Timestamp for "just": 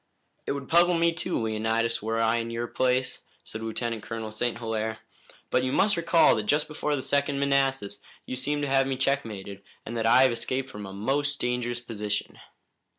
6.47-6.67